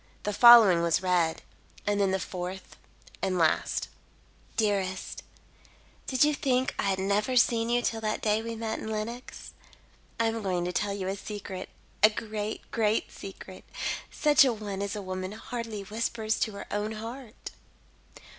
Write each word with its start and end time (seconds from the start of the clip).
The 0.23 0.33
following 0.33 0.81
was 0.81 1.03
read, 1.03 1.43
and 1.85 2.01
then 2.01 2.09
the 2.09 2.17
fourth 2.19 2.75
and 3.21 3.37
last: 3.37 3.87
"Dearest: 4.57 5.21
"Did 6.07 6.23
you 6.23 6.33
think 6.33 6.73
I 6.79 6.89
had 6.89 6.97
never 6.97 7.35
seen 7.35 7.69
you 7.69 7.83
till 7.83 8.01
that 8.01 8.19
day 8.23 8.41
we 8.41 8.55
met 8.55 8.79
in 8.79 8.89
Lenox? 8.89 9.51
I 10.19 10.25
am 10.25 10.41
going 10.41 10.65
to 10.65 10.73
tell 10.73 10.91
you 10.93 11.07
a 11.07 11.15
secret 11.15 11.69
a 12.01 12.09
great, 12.09 12.61
great 12.71 13.11
secret 13.11 13.63
such 14.09 14.43
a 14.43 14.51
one 14.53 14.81
as 14.81 14.95
a 14.95 15.03
woman 15.03 15.33
hardly 15.33 15.81
whispers 15.83 16.39
to 16.39 16.53
her 16.53 16.65
own 16.71 16.93
heart. 16.93 17.51